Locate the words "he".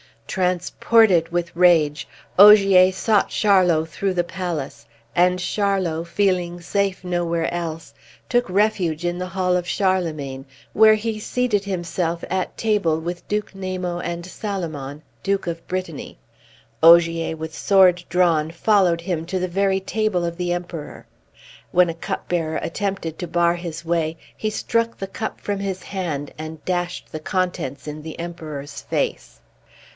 10.95-11.19, 24.35-24.49